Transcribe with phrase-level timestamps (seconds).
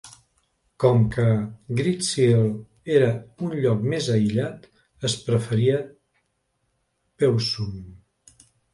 [0.83, 1.25] Com que
[1.81, 2.41] Greetsiel
[2.95, 3.11] era
[3.49, 4.67] un lloc més aïllat,
[5.13, 5.79] es preferia
[7.21, 7.75] Pewsum.